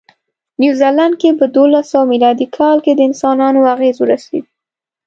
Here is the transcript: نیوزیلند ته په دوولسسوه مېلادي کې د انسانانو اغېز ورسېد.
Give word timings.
نیوزیلند 0.61 1.13
ته 1.21 1.29
په 1.39 1.45
دوولسسوه 1.55 2.09
مېلادي 2.11 2.47
کې 2.85 2.91
د 2.95 3.01
انسانانو 3.09 3.69
اغېز 3.73 3.97
ورسېد. 3.99 4.45